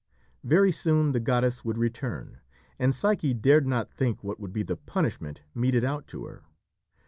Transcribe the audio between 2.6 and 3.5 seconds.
and Psyche